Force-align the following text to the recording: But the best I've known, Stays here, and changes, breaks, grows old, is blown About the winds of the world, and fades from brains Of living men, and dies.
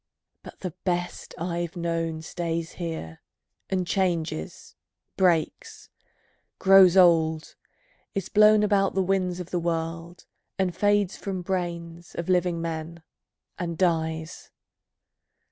But 0.41 0.61
the 0.61 0.73
best 0.83 1.35
I've 1.37 1.75
known, 1.75 2.23
Stays 2.23 2.71
here, 2.71 3.21
and 3.69 3.85
changes, 3.85 4.73
breaks, 5.15 5.89
grows 6.57 6.97
old, 6.97 7.53
is 8.15 8.27
blown 8.27 8.63
About 8.63 8.95
the 8.95 9.03
winds 9.03 9.39
of 9.39 9.51
the 9.51 9.59
world, 9.59 10.25
and 10.57 10.75
fades 10.75 11.17
from 11.17 11.43
brains 11.43 12.15
Of 12.15 12.29
living 12.29 12.59
men, 12.59 13.03
and 13.59 13.77
dies. 13.77 14.49